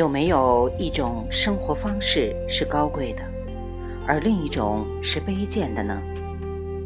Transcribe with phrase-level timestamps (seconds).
[0.00, 3.22] 有没有一种生活方式是高贵的，
[4.06, 6.02] 而另一种是卑贱的呢？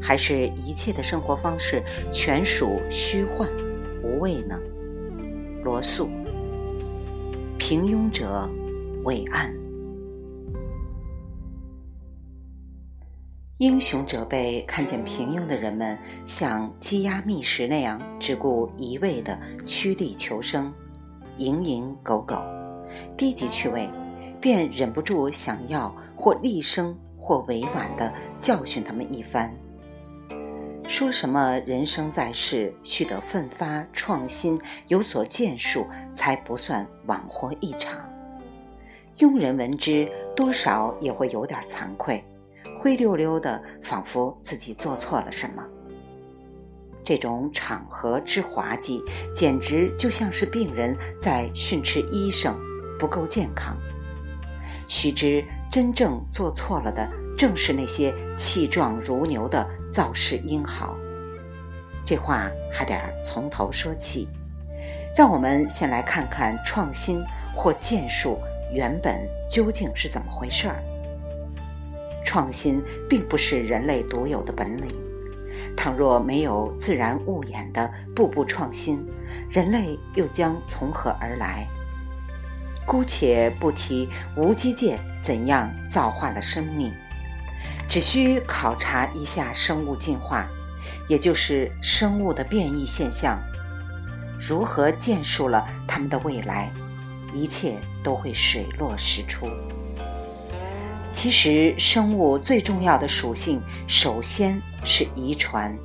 [0.03, 1.81] 还是一切的生活方式
[2.13, 3.49] 全属虚幻
[4.03, 4.59] 无味呢？
[5.63, 6.11] 罗素，
[7.57, 8.51] 平庸者
[9.05, 9.55] 伟岸，
[13.59, 20.75] 英雄者被看见平庸的人们像鸡鸭觅食那样，只顾一味的趋利求生，
[21.39, 22.43] 蝇营狗苟，
[23.17, 23.89] 低级趣味，
[24.41, 29.55] 便忍不住想要或厉声或委婉的教训他们一番。
[30.87, 38.07] 说什么人生在世，须得奋发创新，有所建树，才不算枉活一场。
[39.19, 42.23] 庸人闻之，多少也会有点惭愧，
[42.79, 45.65] 灰溜溜的，仿佛自己做错了什么。
[47.03, 49.03] 这种场合之滑稽，
[49.35, 52.55] 简直就像是病人在训斥医生
[52.99, 53.77] 不够健康。
[54.89, 57.09] 须知，真正做错了的。
[57.37, 60.95] 正是那些气壮如牛的造势英豪，
[62.05, 64.29] 这话还得从头说起。
[65.17, 68.39] 让我们先来看看创新或建树
[68.73, 70.81] 原本究竟是怎么回事儿。
[72.25, 72.81] 创新
[73.11, 74.87] 并不是人类独有的本领，
[75.77, 79.05] 倘若没有自然物演的步步创新，
[79.51, 81.67] 人类又将从何而来？
[82.95, 86.93] 姑且不提无机界怎样造化了生命。
[87.89, 90.47] 只需考察一下生物进化，
[91.09, 93.37] 也就是生物的变异现象，
[94.39, 96.71] 如何建树了他们的未来，
[97.35, 99.49] 一切都会水落石出。
[101.11, 105.77] 其实，生物最重要的属性，首先是遗传，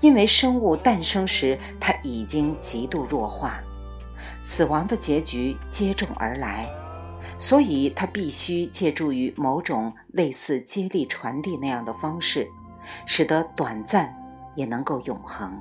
[0.00, 3.60] 因为生物诞生时它已经极度弱化，
[4.46, 6.70] 死亡的结局接踵而来。
[7.36, 12.48] 所以，它必须借助于某种类似接力传递那样的方式，
[13.04, 14.16] 使得短暂
[14.54, 15.60] 也能够永恒。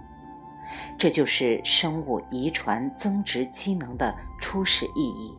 [0.98, 5.36] 这就是生物遗传增值机能的初始意义。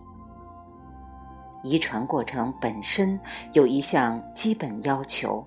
[1.62, 3.18] 遗传过程本身
[3.52, 5.46] 有一项基本要求，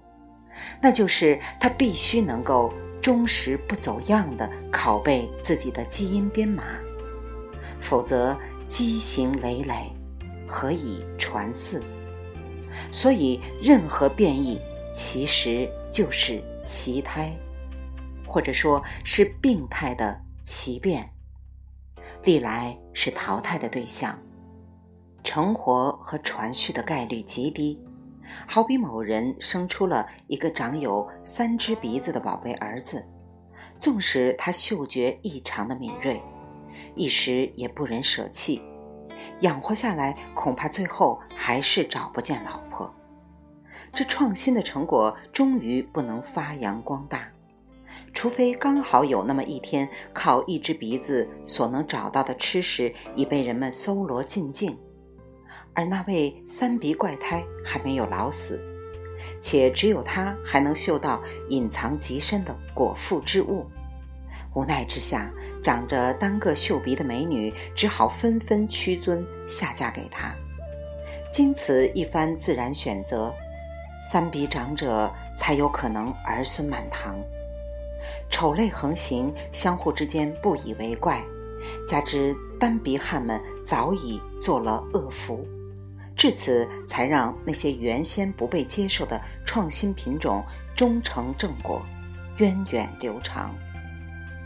[0.82, 6.64] 那就是它必须能够忠实不走样地拷贝自己的基因编码，
[7.82, 9.92] 否则畸形累累。
[10.48, 11.82] 何以传嗣？
[12.92, 14.60] 所以，任何变异
[14.92, 17.32] 其实就是奇胎，
[18.26, 21.08] 或者说是病态的奇变，
[22.24, 24.18] 历来是淘汰的对象，
[25.24, 27.80] 成活和传续的概率极低。
[28.48, 33.06] 好比某人生出了一个长有三只鼻子的宝贝儿子，
[33.78, 36.20] 纵使他嗅觉异常的敏锐，
[37.00, 38.62] 一时也不忍舍弃。
[39.40, 42.94] 养活下来，恐怕最后还是找不见老婆。
[43.94, 47.32] 这创新的成果终于不能发扬光大，
[48.14, 54.78] 除非刚好有那么一天，靠一只鼻子所能找到的吃食已被人们搜罗尽净，
[55.74, 58.62] 而那位三鼻怪胎还没有老死，
[59.40, 63.66] 且只有他还能嗅到隐藏极深的果腹之物。
[64.56, 65.32] 无奈之下，
[65.64, 70.34] 长着单个秀鼻的美女只好纷纷屈尊下嫁给他。
[71.32, 73.34] 经此一番自然选择，
[74.02, 77.16] 三鼻长者才有可能儿孙满堂。
[78.32, 81.22] 丑类横行，相互之间不以为怪，
[81.88, 85.48] 加之单鼻汉们早已做了恶福，
[86.16, 90.44] 至此才让那些原先不被接受的创新品种
[90.76, 91.82] 终成正果，
[92.38, 93.54] 源远流长。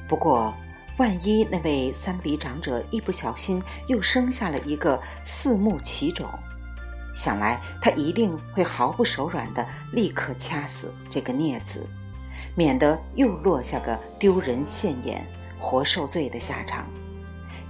[0.07, 0.53] 不过，
[0.97, 6.27] 万一那位三鼻长者一不小心又生下了一个四目奇种，
[7.15, 11.87] 想来他一定会毫不手软地立刻掐死这个孽子，
[12.55, 15.27] 免得又落下个丢人现眼、
[15.59, 16.85] 活受罪的下场。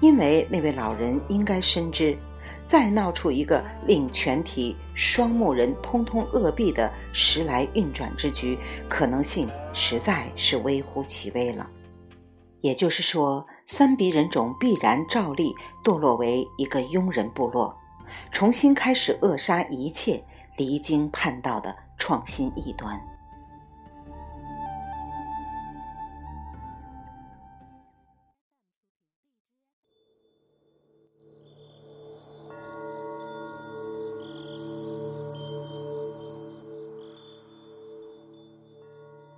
[0.01, 2.17] 因为那位老人应该深知，
[2.65, 8.57] 再闹出一个令全体双目人通通饿毙的时来运转之局，
[8.89, 11.69] 可能性实在是微乎其微了。
[12.63, 17.77] 也就是说，三鼻人种必然照例堕落为一个庸人部落，
[18.31, 20.23] 重新开始扼杀一切
[20.57, 22.97] 离经叛道的创新异端。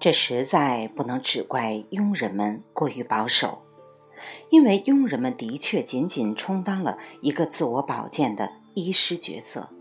[0.06, 3.64] 这实在不能只怪庸人们过于保守，
[4.52, 9.72] 因为佣人们的确仅仅充当了一个自我保健的医师角色。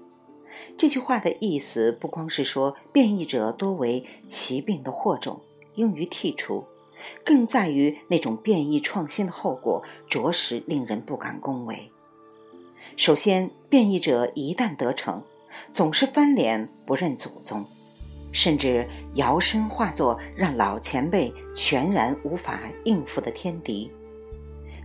[0.79, 5.43] 这句话的意思不光是说变异者多为疾病的祸种，
[5.75, 6.65] 应予剔除，
[7.23, 11.91] 更在于那种变异创新的后果着实令人不敢恭维。
[12.97, 15.23] 首先，变异者一旦得逞，
[15.71, 17.67] 总是翻脸不认祖宗，
[18.35, 23.91] 甚至摇身化作让老前辈全然无法应付的天敌。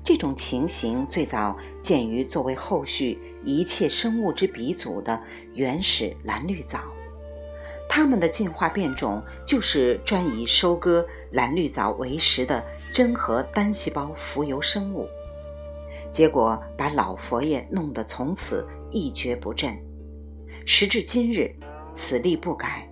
[0.01, 5.21] 这种情形最早见于作为后续一切生物之鼻祖的
[5.53, 6.79] 原始蓝绿藻，
[7.89, 12.63] 它们的进化变种就是专以收割蓝绿藻为食的
[12.93, 15.07] 真核单细胞浮游生物。
[16.11, 19.77] 结果把老佛爷弄得从此一蹶不振，
[20.65, 21.53] 时至今日，
[21.93, 22.88] 此例不改。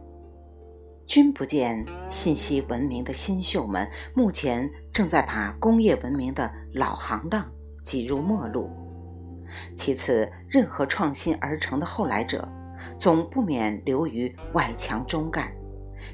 [1.08, 7.50] 君不见信息文明的新秀们，目前正在把工业文明的老行当
[7.82, 8.70] 挤入末路。
[9.74, 12.46] 其次，任何创新而成的后来者，
[13.00, 15.50] 总不免流于外强中干，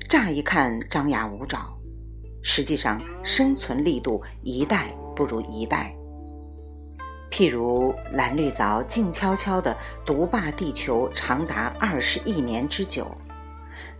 [0.07, 1.75] 乍一看张牙舞爪，
[2.43, 5.91] 实际上生存力度一代不如一代。
[7.31, 9.75] 譬如蓝绿藻静悄悄地
[10.05, 13.11] 独霸地球长达二十亿年之久，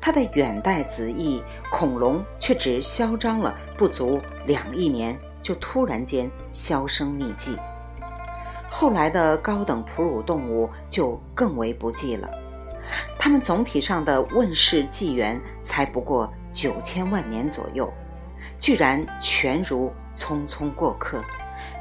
[0.06, 1.42] 它的远代子裔
[1.72, 7.58] 恐龙却只嚣张了不足两亿年，就突然间销声匿迹。
[8.70, 12.30] 后来的高等哺乳动物就更为不济了，
[13.18, 17.90] 它们总体上的问世纪元才不过九千万年左右，
[18.60, 21.24] 居然全如匆匆过客，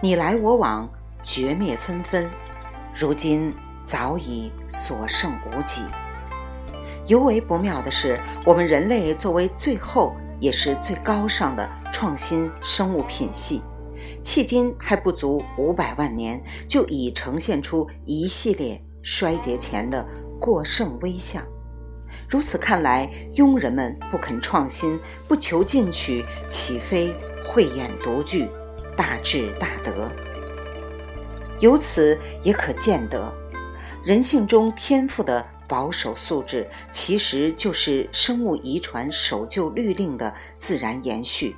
[0.01, 0.89] 你来我往。
[1.25, 2.29] 绝灭纷纷，
[2.93, 3.55] 如今
[3.85, 5.83] 早已所剩无几。
[7.07, 13.61] 尤为不妙的是，我们人类作为最后也是最高尚的创新生物品系，
[14.25, 20.07] 迄今还不足五百万年，就已呈现出一系列衰竭前的
[20.41, 21.45] 过剩微象。
[22.29, 27.13] 如此看来，庸人们不肯创新，不求进取，岂非
[27.45, 28.49] 慧眼独具，
[28.97, 30.09] 大智大德？
[31.59, 33.33] 由此也可见得，
[34.05, 41.57] 人性中天赋的保守素质，其实就是生物遗传守旧律令的自然延续。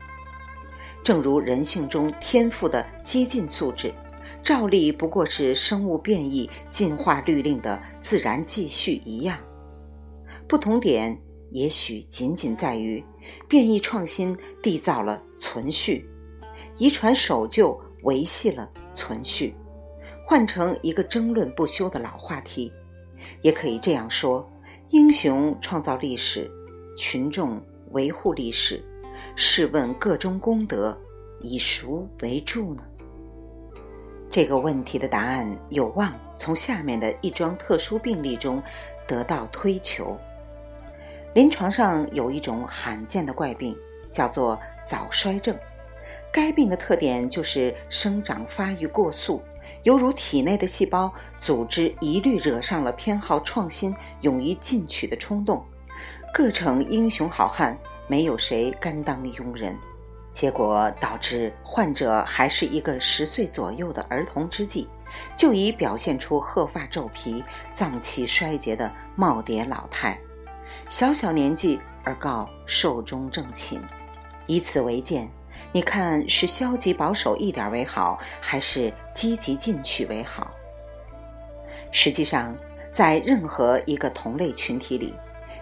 [1.02, 3.92] 正如人性中天赋的激进素质，
[4.40, 9.36] 照例不过是生物变异进化律令的自然继续一样。
[10.46, 11.20] 不同点
[11.50, 13.04] 也许仅仅在于，
[13.48, 16.08] 变异创新缔造了存续，
[16.76, 19.56] 遗传守旧维系了存续。
[20.24, 22.72] 换成一个争论不休的老话题，
[23.42, 24.48] 也可以这样说：
[24.90, 26.50] 英雄创造历史，
[26.96, 28.82] 群众维护历史。
[29.36, 30.96] 试问个中功德，
[31.40, 32.84] 以孰为重呢？
[34.30, 38.62] 这个问题的答案有望从下面的一桩特殊病例中
[39.06, 40.18] 得到推求。
[41.34, 43.76] 临床上有一种罕见的怪病，
[44.10, 45.56] 叫做早衰症。
[46.32, 49.40] 该病的特点就是生长发育过速。
[49.84, 55.64] 犹如体内的细胞组织一律惹上了偏好创新、勇于进取的冲动，
[56.32, 59.76] 各逞英雄好汉，没有谁甘当庸人。
[60.32, 64.88] 结果导致患者还是一个十岁左右的儿童之际，
[65.36, 70.18] 就已表现出鹤发皱皮、脏器衰竭的耄耋老态。
[70.88, 73.80] 小小年纪而告寿终正寝，
[74.46, 75.30] 以此为鉴。
[75.72, 80.52] 你看是消极保守一点为好，还是积极进取为好？
[81.90, 82.56] 实际上，
[82.92, 85.14] 在任何一个同类群体里，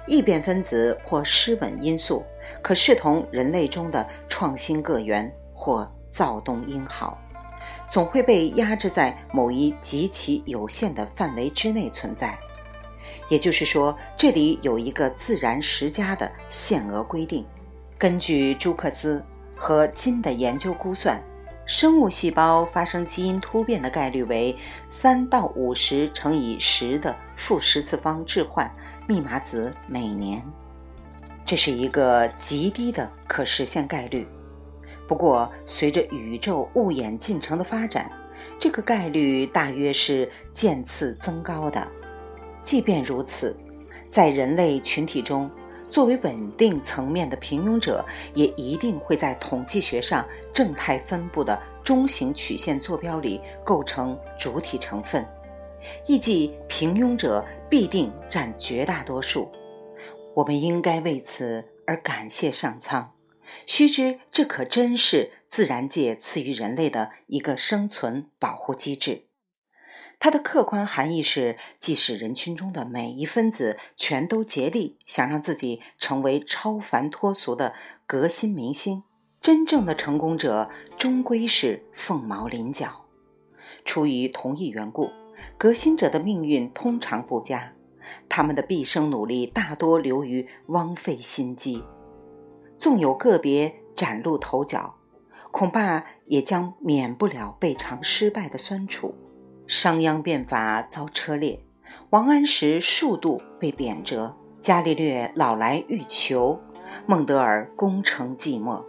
[0.06, 2.22] 异变分子或失稳因素
[2.61, 7.18] 可视同人类中的创新个源或躁动英豪，
[7.88, 12.38] 总会被压制在某一极其有限的范围之内存在。
[13.30, 17.46] 也就是说，这里有一个自然十佳的限额规定。
[17.96, 19.25] 根据朱克斯。
[19.62, 21.23] 和金的研究估算，
[21.66, 24.57] 生物细胞发生基因突变的概率为
[24.88, 28.69] 三到五十乘以十的负十次方置换
[29.07, 30.42] 密码子每年，
[31.47, 34.26] 这是一个极低的可实现概率。
[35.07, 38.11] 不过，随着宇宙物演进程的发展，
[38.59, 41.87] 这个概率大约是渐次增高的。
[42.64, 43.57] 即便如此，
[44.09, 45.49] 在人类群体中，
[45.92, 55.22] 作为稳定层面的平庸者，也一定会在统计学上正态分布的中型曲线坐标里构成主体成分，
[56.06, 59.52] 亦即平庸者必定占绝大多数。
[60.34, 63.12] 我们应该为此而感谢上苍，
[63.66, 69.26] 须知这可真是自然界赐予人类的一个生存保护机制。
[70.25, 77.75] 它的客观含义是，即使人群中的每一分子全都竭力想让自己成为超凡脱俗的
[78.07, 79.02] 革新明星，
[79.41, 83.07] 真正的成功者终归是凤毛麟角。
[83.85, 85.11] 出于同一缘故，
[85.59, 87.73] 革新者的命运通常不佳，
[88.29, 91.83] 他们的毕生努力大多流于枉费心机。
[92.79, 94.95] 纵有个别崭露头角，
[95.50, 99.17] 恐怕也将免不了被尝失败的酸楚。
[99.66, 101.61] 商鞅变法遭车裂，
[102.11, 106.61] 王安石数度被贬谪，伽利略老来欲求，
[107.07, 108.85] 孟德尔功成寂寞。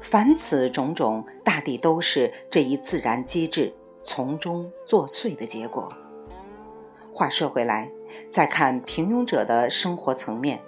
[0.00, 5.92] 凡此种种，大抵都是这一自然机制从中作祟的结果。
[7.12, 7.90] 话说回来，
[8.28, 10.60] 再看平庸者的生活层面，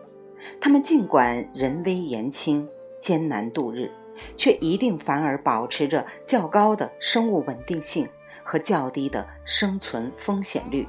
[0.61, 2.69] 他们尽管人微言轻，
[3.01, 3.91] 艰难度日，
[4.37, 8.09] 却一定反而保持着较高的生物稳定性。
[8.45, 10.87] 和较低的生存风险率。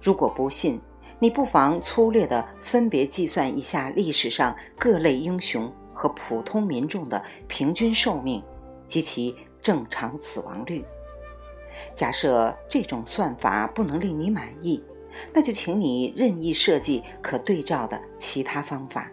[0.00, 0.80] 如果不信，
[1.18, 8.42] 你不妨粗略地分别计算一下历史上各类英雄和普通民众的平均寿命
[8.86, 10.84] 及其正常死亡率。
[11.94, 14.82] 假设这种算法不能令你满意，
[15.32, 19.10] 那就请你任意设计可对照的其他方法，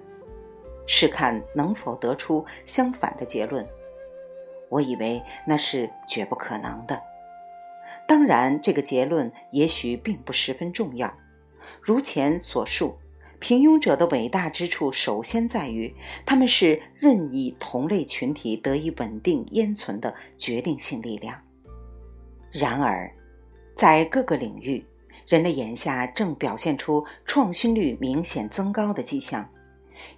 [0.85, 3.67] 试看能否得出相反的结论。
[4.69, 7.01] 我以为那是绝不可能的。
[8.11, 11.17] 当然，这个结论也许并不十分重要。
[11.81, 12.97] 如前所述，
[13.39, 21.41] 平庸者的伟大之处，首先在于他们是任意同类群体得以稳定淹存的决定性力量。
[22.51, 23.09] 然而，
[23.73, 24.85] 在各个领域，
[25.25, 29.49] 人类眼下正表现出创新率明显增高的迹象，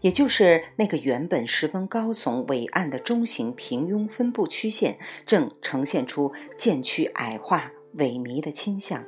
[0.01, 4.97] 也就是那个原本十分高耸伟岸的中型平庸分布曲线，
[5.27, 7.71] 正呈现出渐趋矮化。
[7.97, 9.03] 萎靡的倾向，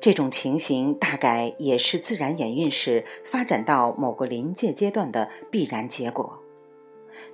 [0.00, 6.38] 这种情形大概也是自然演运史发展到某个临界阶段的必然结果。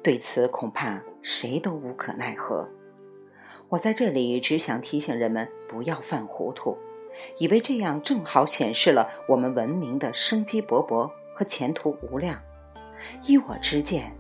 [0.03, 2.69] 对此，恐怕谁都无可奈何。
[3.69, 6.77] 我在这里只想提醒人们不要犯糊涂，
[7.39, 12.41] 以为这样正好显示了我们文明的生机勃勃和前途无量。
[13.27, 14.17] 依我之见，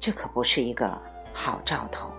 [0.00, 1.00] 这可不是一个
[1.32, 2.10] 好兆头。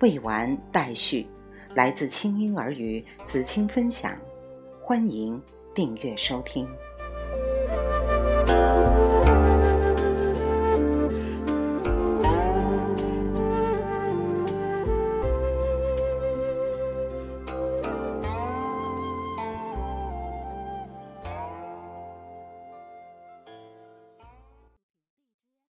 [0.00, 1.26] 未完待续。
[1.74, 4.18] 来自清音儿语子青分享，
[4.82, 5.40] 欢迎
[5.72, 6.68] 订阅收听。